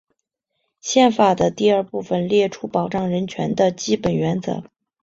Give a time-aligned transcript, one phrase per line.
[0.79, 4.63] 宪章的第二部分列出保障人权的基本原则。